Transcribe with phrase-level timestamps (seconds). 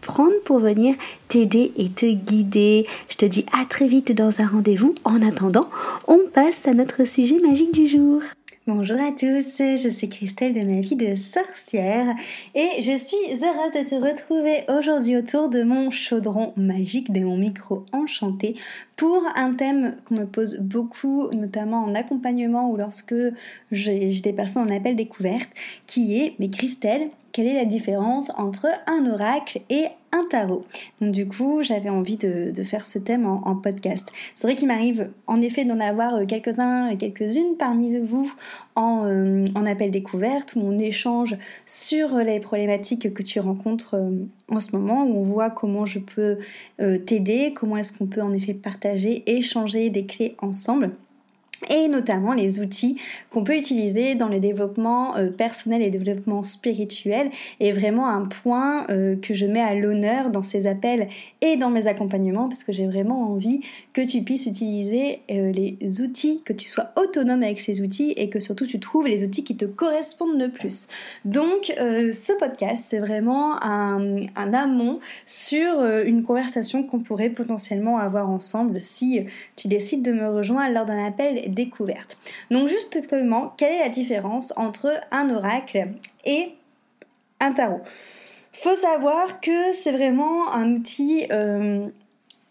[0.00, 0.94] prendre pour venir
[1.28, 2.86] t'aider et te guider.
[3.08, 4.94] Je te dis à très vite dans un rendez-vous.
[5.04, 5.68] En attendant,
[6.08, 8.22] on passe à notre sujet magique du jour.
[8.66, 12.14] Bonjour à tous, je suis Christelle de ma vie de sorcière
[12.54, 17.36] et je suis heureuse de te retrouver aujourd'hui autour de mon chaudron magique, de mon
[17.36, 18.56] micro enchanté
[18.96, 23.14] pour un thème qu'on me pose beaucoup, notamment en accompagnement ou lorsque
[23.72, 25.50] j'ai des personnes en appel découverte,
[25.86, 30.64] qui est, mais Christelle, quelle est la différence entre un oracle et un tarot.
[31.00, 34.10] Donc du coup, j'avais envie de, faire ce thème en, podcast.
[34.34, 38.32] C'est vrai qu'il m'arrive en effet d'en avoir euh, quelques-uns et quelques-unes parmi vous
[38.74, 44.10] en, euh, appel découverte où on échange sur les problématiques que tu rencontres euh,
[44.50, 46.38] en ce moment, où on voit comment je peux
[47.06, 50.90] t'aider, comment est-ce qu'on peut en effet partager, échanger des clés ensemble
[51.68, 52.96] et notamment les outils
[53.30, 57.30] qu'on peut utiliser dans le développement euh, personnel et développement spirituel
[57.60, 61.08] est vraiment un point euh, que je mets à l'honneur dans ces appels
[61.40, 63.60] et dans mes accompagnements parce que j'ai vraiment envie
[63.92, 68.30] que tu puisses utiliser euh, les outils, que tu sois autonome avec ces outils et
[68.30, 70.88] que surtout tu trouves les outils qui te correspondent le plus.
[71.24, 78.80] Donc ce podcast c'est vraiment un, amont sur une conversation qu'on pourrait potentiellement avoir ensemble
[78.80, 79.20] si
[79.56, 82.16] tu décides de me rejoindre lors d'un appel découverte.
[82.50, 85.88] Donc justement, quelle est la différence entre un oracle
[86.24, 86.54] et
[87.40, 87.82] un tarot?
[88.52, 91.86] Faut savoir que c'est vraiment un outil euh,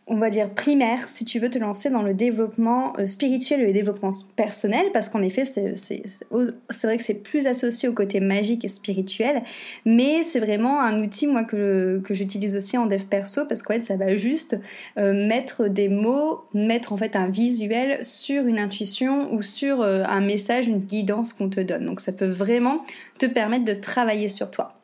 [0.09, 3.67] on va dire primaire si tu veux te lancer dans le développement euh, spirituel et
[3.67, 8.65] le développement personnel parce qu'en effet c'est vrai que c'est plus associé au côté magique
[8.65, 9.43] et spirituel
[9.85, 13.83] mais c'est vraiment un outil moi que, j'utilise aussi en dev perso parce qu'en fait
[13.83, 14.59] ça va juste
[14.97, 20.03] euh, mettre des mots mettre en fait un visuel sur une intuition ou sur euh,
[20.05, 21.85] un message une guidance qu'on te donne.
[21.85, 22.83] Donc ça peut vraiment
[23.17, 24.78] te permettre de travailler sur toi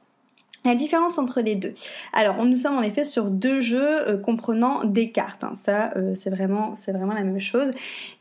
[0.65, 1.73] la différence entre les deux.
[2.11, 5.43] Alors, nous sommes en effet sur deux jeux euh, comprenant des cartes.
[5.43, 5.53] Hein.
[5.55, 7.71] Ça, euh, c'est vraiment, c'est vraiment la même chose.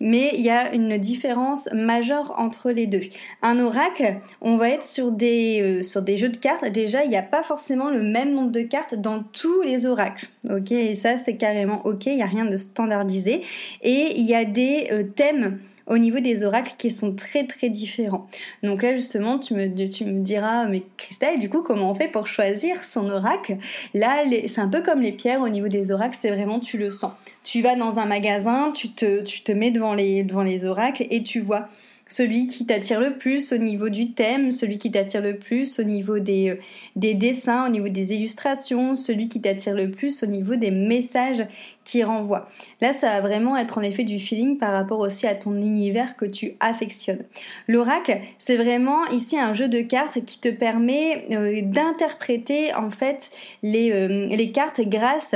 [0.01, 3.01] Mais il y a une différence majeure entre les deux.
[3.43, 6.65] Un oracle, on va être sur des, euh, sur des jeux de cartes.
[6.67, 10.29] Déjà, il n'y a pas forcément le même nombre de cartes dans tous les oracles.
[10.51, 12.07] Ok, et ça, c'est carrément ok.
[12.07, 13.43] Il n'y a rien de standardisé.
[13.83, 18.29] Et il y a des thèmes au niveau des oracles qui sont très très différents.
[18.63, 22.09] Donc là justement tu me, tu me diras mais Christelle du coup comment on fait
[22.09, 23.59] pour choisir son oracle?
[23.93, 26.91] Là c'est un peu comme les pierres au niveau des oracles, c'est vraiment tu le
[26.91, 27.13] sens.
[27.43, 31.07] Tu vas dans un magasin, tu te, tu te mets devant les, devant les oracles
[31.11, 31.69] et tu vois
[32.07, 35.85] celui qui t'attire le plus au niveau du thème, celui qui t'attire le plus au
[35.85, 36.57] niveau des, euh,
[36.97, 41.47] des dessins, au niveau des illustrations, celui qui t'attire le plus au niveau des messages
[41.85, 42.49] qui renvoient.
[42.81, 46.17] Là, ça va vraiment être en effet du feeling par rapport aussi à ton univers
[46.17, 47.25] que tu affectionnes.
[47.69, 53.31] L'oracle, c'est vraiment ici un jeu de cartes qui te permet euh, d'interpréter en fait
[53.63, 55.35] les, euh, les cartes grâce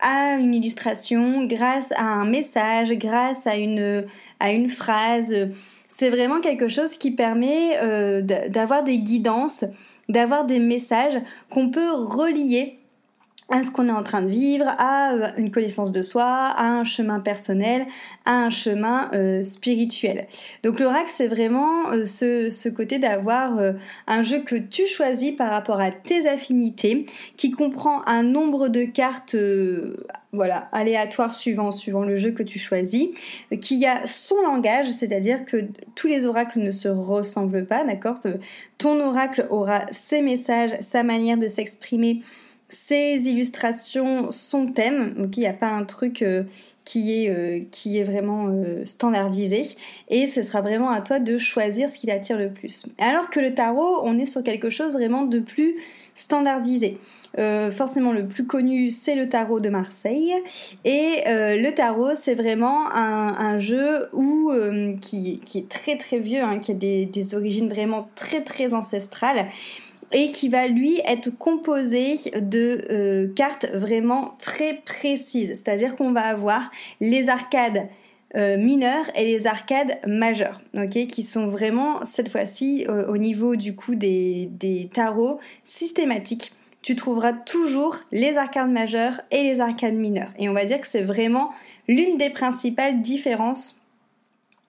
[0.00, 5.34] à une illustration, grâce à un message, grâce à une phrase
[5.88, 9.64] c'est vraiment quelque chose qui permet euh, d'avoir des guidances,
[10.08, 12.78] d'avoir des messages qu'on peut relier
[13.50, 16.64] à ce qu'on est en train de vivre, à euh, une connaissance de soi, à
[16.64, 17.86] un chemin personnel,
[18.26, 20.26] à un chemin euh, spirituel.
[20.62, 23.58] Donc l'oracle, c'est vraiment ce, ce, côté d'avoir
[24.06, 27.06] un jeu que tu choisis par rapport à tes affinités,
[27.38, 29.34] qui comprend un nombre de cartes
[30.32, 33.08] voilà, aléatoires suivant, suivant le jeu que tu choisis,
[33.60, 35.56] qui a son langage, c'est-à-dire que
[35.94, 38.20] tous les oracles ne se ressemblent pas, d'accord?
[38.76, 42.22] Ton oracle aura ses messages, sa manière de s'exprimer,
[42.68, 46.44] ces illustrations sont thèmes, donc il n'y a pas un truc euh,
[46.84, 49.76] qui est, euh, qui est vraiment euh, standardisé
[50.08, 52.86] et ce sera vraiment à toi de choisir ce qui l'attire le plus.
[52.98, 55.74] Alors que le tarot, on est sur quelque chose vraiment de plus
[56.14, 56.98] standardisé.
[57.38, 60.34] Euh, forcément, le plus connu, c'est le tarot de Marseille.
[60.84, 64.52] Et le tarot, c'est vraiment un, jeu où,
[65.00, 69.46] qui, est très très vieux, hein, qui a des, origines vraiment très très ancestrales
[70.12, 75.50] et qui va lui être composé de euh, cartes vraiment très précises.
[75.50, 76.70] C'est-à-dire qu'on va avoir
[77.00, 77.88] les arcades
[78.34, 83.74] euh, mineures et les arcades majeures, qui sont vraiment cette fois-ci euh, au niveau du
[83.74, 86.52] coup des tarots systématiques.
[86.88, 90.30] Tu trouveras toujours les arcades majeures et les arcades mineures.
[90.38, 91.52] Et on va dire que c'est vraiment
[91.86, 93.84] l'une des principales différences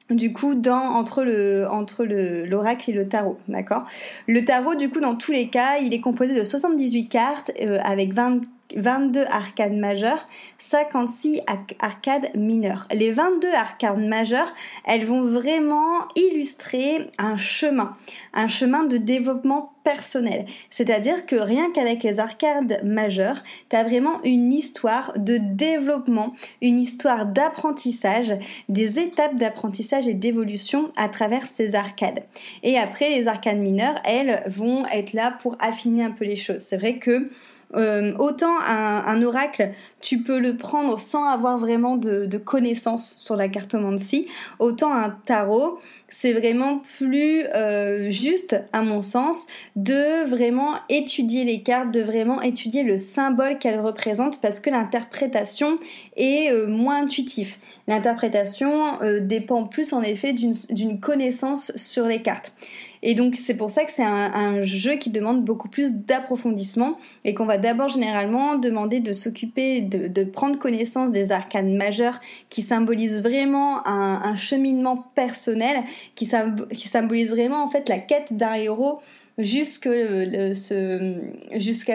[0.10, 3.86] du coup dans entre le entre le l'oracle et le tarot, d'accord?
[4.28, 7.80] Le tarot du coup dans tous les cas, il est composé de 78 cartes euh,
[7.86, 8.42] avec 20
[8.76, 10.28] 22 arcades majeures,
[10.58, 11.42] 56
[11.80, 12.88] arcades mineures.
[12.92, 14.54] Les 22 arcades majeures,
[14.86, 17.96] elles vont vraiment illustrer un chemin,
[18.34, 20.46] un chemin de développement personnel.
[20.70, 26.80] C'est-à-dire que rien qu'avec les arcades majeures, tu as vraiment une histoire de développement, une
[26.80, 28.34] histoire d'apprentissage,
[28.68, 32.24] des étapes d'apprentissage et d'évolution à travers ces arcades.
[32.64, 36.60] Et après, les arcades mineures, elles vont être là pour affiner un peu les choses.
[36.60, 37.30] C'est vrai que
[37.74, 44.28] autant un, oracle, tu peux le prendre sans avoir vraiment de, connaissances sur la cartomancie,
[44.60, 51.62] autant un tarot, c'est vraiment plus euh, juste, à mon sens, de vraiment étudier les
[51.62, 55.78] cartes, de vraiment étudier le symbole qu'elles représentent, parce que l'interprétation
[56.16, 57.56] est euh, moins intuitive.
[57.88, 62.54] L'interprétation dépend plus en effet d'une connaissance sur les cartes.
[63.02, 67.34] Et donc c'est pour ça que c'est un, jeu qui demande beaucoup plus d'approfondissement et
[67.34, 72.20] qu'on va d'abord généralement demander de s'occuper, de, prendre connaissance des arcanes majeures
[72.50, 75.84] qui symbolisent vraiment un, cheminement personnel,
[76.16, 76.30] qui,
[76.76, 79.02] qui symbolise vraiment en fait la quête d'un héros
[79.40, 79.90] jusqu'à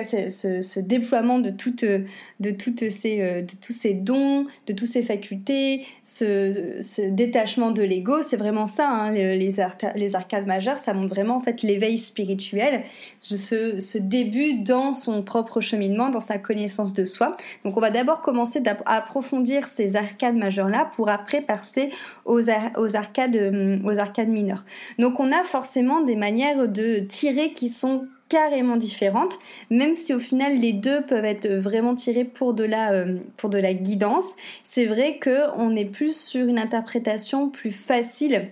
[0.05, 5.03] ce, déploiement de, toutes, de, toutes ces, euh, de tous ces dons, de toutes ces
[5.03, 11.15] facultés, ce, détachement de l'ego, c'est vraiment ça, hein, les, les, arcades majeures, ça montre
[11.15, 12.85] vraiment en fait l'éveil spirituel,
[13.21, 17.37] ce, ce début dans son propre cheminement, dans sa connaissance de soi.
[17.65, 21.91] Donc on va d'abord commencer à approfondir ces arcades majeures-là pour après passer
[22.25, 24.65] aux, aux, arcades, aux arcades mineures.
[24.99, 29.39] Donc on a forcément des manières de tirer qui sont carrément différentes,
[29.71, 33.51] même si au final les deux peuvent être vraiment tirés pour de la, euh, pour
[33.51, 34.37] de la guidance.
[34.65, 38.51] C'est vrai qu'on est plus sur une interprétation plus facile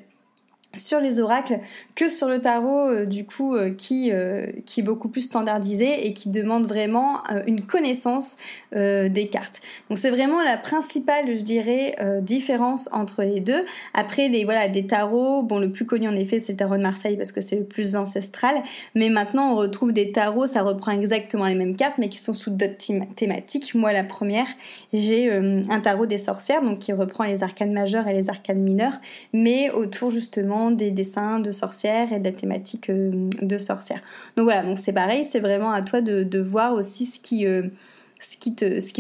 [0.75, 1.61] sur les oracles
[1.95, 6.07] que sur le tarot euh, du coup euh, qui euh, qui est beaucoup plus standardisé
[6.07, 8.37] et qui demande vraiment une connaissance
[8.73, 9.61] des cartes.
[9.89, 13.65] Donc c'est vraiment la principale je dirais différence entre les deux.
[13.95, 17.17] Après voilà des tarots, bon le plus connu en effet c'est le tarot de Marseille
[17.17, 18.63] parce que c'est le plus ancestral,
[18.95, 22.33] mais maintenant on retrouve des tarots, ça reprend exactement les mêmes cartes mais qui sont
[22.33, 22.77] sous d'autres
[23.17, 23.75] thématiques.
[23.75, 24.49] Moi la première,
[24.93, 29.01] j'ai un tarot des sorcières donc qui reprend les arcanes majeures et les arcanes mineures
[29.33, 34.03] mais autour justement des dessins de sorcières et de la thématique euh, de sorcières.
[34.37, 37.63] Donc voilà, donc c'est pareil, c'est vraiment à toi de, voir aussi ce qui, euh,
[38.25, 38.55] ce, qui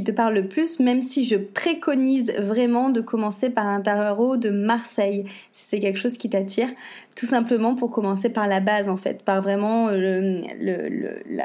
[0.04, 4.50] te, parle le plus, même si je préconise vraiment de commencer par un tarot de
[4.50, 6.68] Marseille, si c'est quelque chose qui t'attire,
[7.14, 10.40] tout simplement pour commencer par la base en fait, par vraiment euh,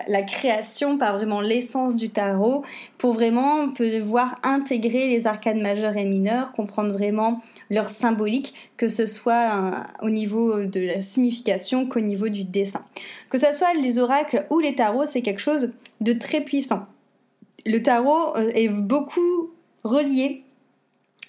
[0.08, 2.64] la, création, par vraiment l'essence du tarot,
[2.98, 9.06] pour vraiment pouvoir intégrer les arcades majeures et mineures, comprendre vraiment leur symbolique, que ce
[9.06, 12.84] soit au niveau de la signification qu'au niveau du dessin.
[13.30, 16.88] Que ce soit les oracles ou les tarots, c'est quelque chose de très puissant.
[17.68, 19.52] Le tarot euh, est beaucoup
[19.84, 20.44] relié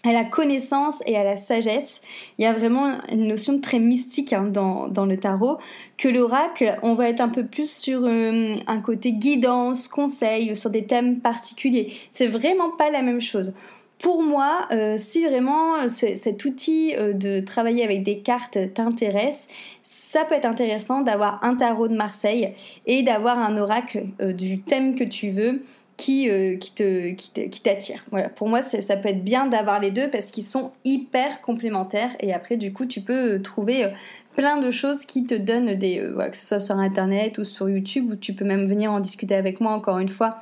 [0.05, 2.01] à la connaissance et à la sagesse.
[2.39, 5.59] Il y a vraiment une notion très mystique hein, dans, le tarot.
[5.97, 10.71] Que l'oracle, on va être un peu plus sur euh, un côté guidance, conseil, sur
[10.71, 11.93] des thèmes particuliers.
[12.13, 13.55] C'est vraiment pas la même chose.
[13.99, 19.49] Pour moi, euh, si vraiment cet outil de travailler avec des cartes t'intéresse,
[19.83, 22.55] ça peut être intéressant d'avoir un tarot de Marseille
[22.87, 25.63] et d'avoir un oracle du thème que tu veux
[25.99, 28.05] qui, euh, te qui t'attire.
[28.11, 32.13] Voilà, pour moi ça peut être bien d'avoir les deux parce qu'ils sont hyper complémentaires
[32.21, 33.89] et après du coup tu peux euh, trouver euh,
[34.37, 37.69] plein de choses qui te donnent des voilà, que ce soit sur internet ou sur
[37.69, 40.39] YouTube ou tu peux même venir en discuter avec moi encore une fois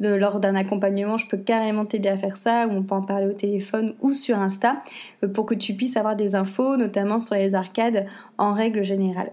[0.00, 3.02] de, lors d'un accompagnement, je peux carrément t'aider à faire ça, ou on peut en
[3.02, 4.76] parler au téléphone ou sur Insta,
[5.34, 9.32] pour que tu puisses avoir des infos, notamment sur les arcades en règle générale.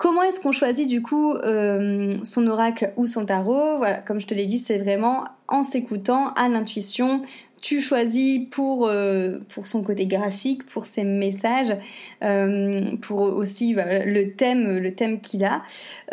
[0.00, 3.76] Comment est-ce qu'on choisit du coup euh, son oracle ou son tarot?
[3.76, 7.20] Voilà, comme je te l'ai dit, c'est vraiment en s'écoutant à l'intuition.
[7.60, 11.76] tu choisis pour, euh, pour son côté graphique, pour ses messages,
[12.22, 15.60] euh, pour aussi le thème, le thème qu'il a.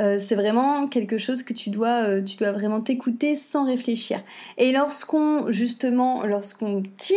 [0.02, 4.20] Euh, c'est vraiment quelque chose que tu dois, tu dois vraiment t'écouter sans réfléchir.
[4.58, 7.16] Et lorsqu'on, justement, lorsqu'on tire,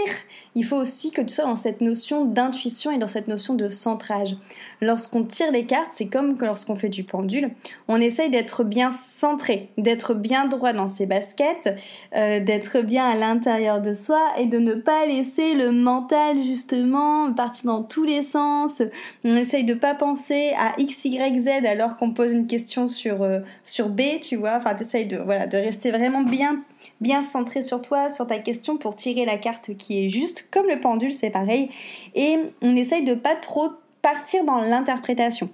[0.54, 3.70] il faut aussi que tu sois dans cette notion d'intuition et dans cette notion de
[3.70, 4.36] centrage.
[4.80, 7.50] Lorsqu'on tire les cartes, c'est comme lorsqu'on fait du pendule,
[7.88, 11.68] on essaye d'être bien centré, d'être bien droit dans ses baskets,
[12.12, 17.66] d'être bien à l'intérieur de soi et de ne pas laisser le mental justement partir
[17.66, 18.82] dans tous les sens.
[19.24, 23.22] On essaye de pas penser à X, Y, Z alors qu'on pose une question sur,
[23.22, 24.56] euh, sur B, tu vois.
[24.56, 26.62] Enfin, t'essayes de, voilà, de rester vraiment bien,
[27.00, 30.48] bien centré sur toi, sur ta question pour tirer la carte qui est juste.
[30.50, 31.70] Comme le pendule, c'est pareil.
[32.14, 33.70] Et on essaye de pas trop
[34.02, 35.50] partir dans l'interprétation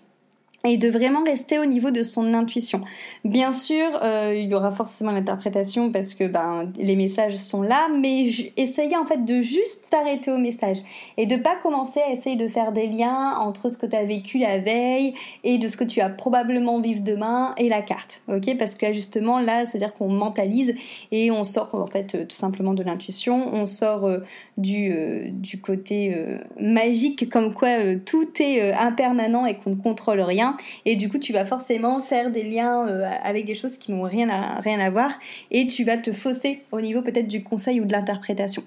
[0.66, 2.80] et de vraiment rester au niveau de son intuition.
[3.24, 7.88] Bien sûr, euh, il y aura forcément l'interprétation parce que ben, les messages sont là,
[7.88, 10.78] mais essayez en fait de juste t'arrêter au message
[11.16, 14.04] et de pas commencer à essayer de faire des liens entre ce que tu as
[14.04, 18.22] vécu la veille et de ce que tu as probablement vivre demain et la carte,
[18.28, 18.56] ok?
[18.58, 20.74] Parce que justement là, c'est-à-dire qu'on mentalise
[21.12, 24.18] et on sort en fait euh, tout simplement de l'intuition, on sort euh,
[24.56, 26.16] du côté
[26.58, 27.68] magique comme quoi
[28.04, 32.30] tout est impermanent et qu'on ne contrôle rien et du coup tu vas forcément faire
[32.30, 35.12] des liens euh, avec des choses qui n'ont rien à, rien à voir
[35.50, 38.62] et tu vas te fausser au niveau peut-être du conseil ou de l'interprétation.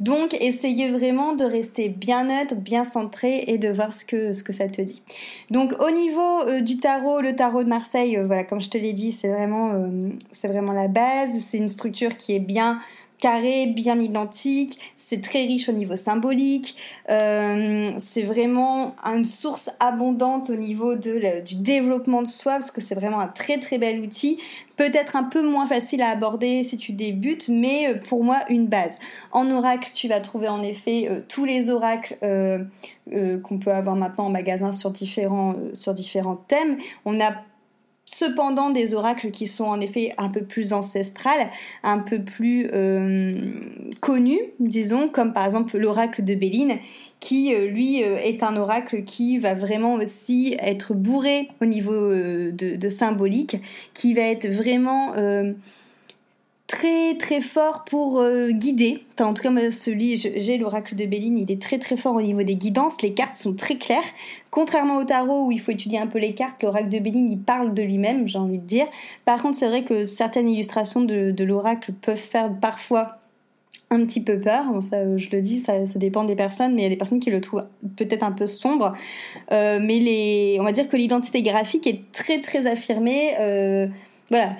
[0.00, 4.68] Donc essayez vraiment de rester bien neutre, bien centré et de voir ce que, ça
[4.68, 5.02] te dit.
[5.50, 8.78] Donc au niveau euh, du tarot, le tarot de Marseille, euh, voilà, comme je te
[8.78, 9.72] l'ai dit, c'est vraiment,
[10.30, 12.80] c'est vraiment la base, c'est une structure qui est bien
[13.18, 16.76] carré, bien identique, c'est très riche au niveau symbolique,
[17.10, 22.94] euh, c'est vraiment une source abondante au niveau du développement de soi, parce que c'est
[22.94, 24.38] vraiment un très très bel outil,
[24.76, 28.66] peut-être un peu moins facile à aborder si tu débutes, mais euh, pour moi une
[28.66, 28.98] base.
[29.32, 32.16] En oracle, tu vas trouver en effet euh, tous les oracles
[33.42, 36.76] qu'on peut avoir maintenant en magasin sur différents, sur différents thèmes.
[37.04, 37.32] On a
[38.10, 41.50] cependant des oracles qui sont en effet un peu plus ancestrales,
[41.82, 43.34] un peu plus euh,
[44.00, 46.78] connus, disons, comme par exemple l'oracle de Béline,
[47.20, 52.10] qui euh, lui euh, est un oracle qui va vraiment aussi être bourré au niveau
[52.10, 53.58] de, de, symbolique,
[53.92, 55.12] qui va être vraiment
[56.68, 59.02] très très fort pour euh, guider.
[59.14, 62.22] Enfin, en tout cas, celui, j'ai l'oracle de Béline, il est très très fort au
[62.22, 63.02] niveau des guidances.
[63.02, 64.04] Les cartes sont très claires.
[64.50, 67.38] Contrairement au tarot où il faut étudier un peu les cartes, l'oracle de Béline, il
[67.38, 68.86] parle de lui-même, j'ai envie de dire.
[69.24, 73.16] Par contre, c'est vrai que certaines illustrations de, l'oracle peuvent faire parfois
[73.90, 74.64] un petit peu peur.
[74.82, 77.30] Ça, je le dis, ça, dépend des personnes, mais il y a des personnes qui
[77.30, 77.64] le trouvent
[77.96, 78.94] peut-être un peu sombre.
[79.52, 83.32] Euh, mais les, on va dire que l'identité graphique est très très affirmée.
[83.40, 83.86] Euh,
[84.30, 84.56] voilà,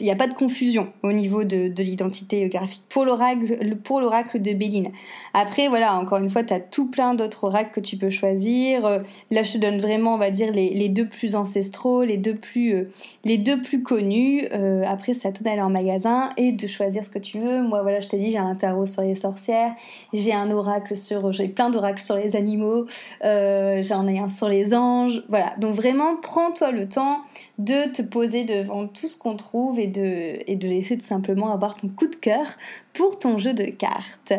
[0.00, 4.40] il n'y a pas de confusion au niveau de, l'identité graphique pour l'oracle, pour l'oracle
[4.40, 4.90] de Béline.
[5.32, 8.86] Après, voilà, encore une fois, tu as tout plein d'autres oracles que tu peux choisir.
[8.86, 9.00] Euh,
[9.32, 12.74] là, je te donne vraiment, on va dire, les, deux plus ancestraux, les deux plus,
[12.74, 12.92] euh,
[13.24, 14.46] les deux plus connus.
[14.52, 17.62] Euh, après, c'est à toi d'aller en magasin et de choisir ce que tu veux.
[17.62, 19.72] Moi, voilà, je t'ai dit, j'ai un tarot sur les sorcières,
[20.12, 22.86] j'ai un oracle sur, j'ai plein d'oracles sur les animaux,
[23.22, 25.24] j'en ai un sur les anges.
[25.28, 27.18] Voilà, donc vraiment, prends-toi le temps
[27.58, 31.52] de te poser devant tout ce qu'on trouve et de, et de laisser tout simplement
[31.52, 32.46] avoir ton coup de cœur
[32.94, 34.32] pour ton jeu de cartes.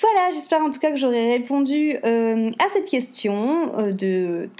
[0.00, 4.50] Voilà, j'espère en tout cas que j'aurai répondu euh, à cette question euh, de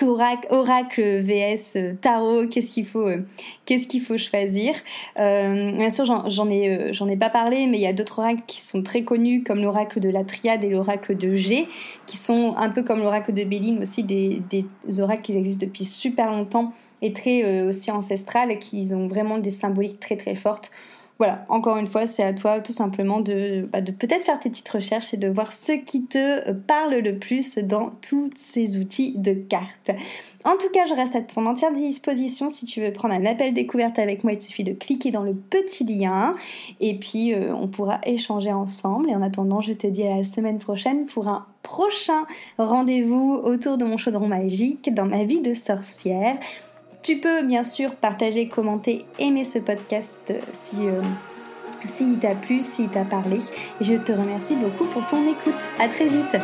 [0.50, 4.74] oracle vs euh, tarot, qu'est-ce qu'il faut, choisir.
[5.16, 8.62] bien sûr, j'en ai, j'en ai pas parlé, mais il y a d'autres oracles qui
[8.62, 11.68] sont très connus comme l'oracle de la triade et l'oracle de G,
[12.06, 15.84] qui sont un peu comme l'oracle de Béline aussi des, des oracles qui existent depuis
[15.84, 16.72] super longtemps
[17.02, 20.70] et très aussi ancestrales, qui ont vraiment des symboliques très très fortes
[21.18, 24.50] voilà, encore une fois, c'est à toi tout simplement de, bah, de peut-être faire tes
[24.50, 29.14] petites recherches et de voir ce qui te parle le plus dans tous ces outils
[29.16, 29.92] de cartes.
[30.44, 33.54] En tout cas, je reste à ton entière disposition si tu veux prendre un appel
[33.54, 34.32] découverte avec moi.
[34.32, 36.34] Il suffit de cliquer dans le petit lien
[36.80, 39.08] et puis euh, on pourra échanger ensemble.
[39.08, 42.26] Et en attendant, je te dis à la semaine prochaine pour un prochain
[42.58, 46.38] rendez-vous autour de mon chaudron magique dans ma vie de sorcière.
[47.04, 51.02] Tu peux bien sûr partager, commenter, aimer ce podcast si, euh,
[51.84, 53.40] s'il t'a plu, s'il t'a parlé.
[53.82, 55.52] je te remercie beaucoup pour ton écoute.
[55.78, 56.34] À très vite